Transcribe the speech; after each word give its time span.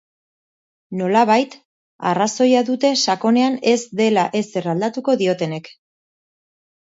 Nolabait, 0.99 1.51
arrazoia 2.11 2.63
dute 2.69 2.91
sakonean 3.05 3.59
ez 3.73 3.77
dela 4.01 4.23
ezer 4.41 4.69
aldatuko 4.73 5.15
diotenek. 5.23 5.69